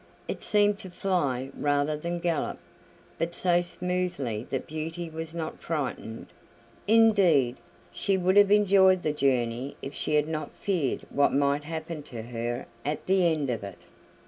[0.27, 2.57] It seemed to fly rather than gallop,
[3.19, 6.25] but so smoothly that Beauty was not frightened;
[6.87, 7.57] indeed,
[7.93, 12.23] she would have enjoyed the journey if she had not feared what might happen to
[12.23, 13.77] her at the end of it.